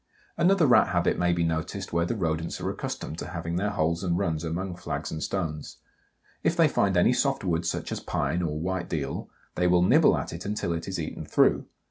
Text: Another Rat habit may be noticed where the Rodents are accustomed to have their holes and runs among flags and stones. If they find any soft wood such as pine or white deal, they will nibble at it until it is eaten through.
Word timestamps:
Another 0.35 0.65
Rat 0.65 0.87
habit 0.87 1.19
may 1.19 1.31
be 1.31 1.43
noticed 1.43 1.93
where 1.93 2.07
the 2.07 2.15
Rodents 2.15 2.59
are 2.59 2.71
accustomed 2.71 3.19
to 3.19 3.27
have 3.27 3.43
their 3.55 3.69
holes 3.69 4.03
and 4.03 4.17
runs 4.17 4.43
among 4.43 4.75
flags 4.75 5.11
and 5.11 5.21
stones. 5.21 5.77
If 6.41 6.55
they 6.57 6.67
find 6.67 6.97
any 6.97 7.13
soft 7.13 7.43
wood 7.43 7.67
such 7.67 7.91
as 7.91 7.99
pine 7.99 8.41
or 8.41 8.59
white 8.59 8.89
deal, 8.89 9.29
they 9.53 9.67
will 9.67 9.83
nibble 9.83 10.17
at 10.17 10.33
it 10.33 10.43
until 10.43 10.73
it 10.73 10.87
is 10.87 10.99
eaten 10.99 11.23
through. 11.23 11.67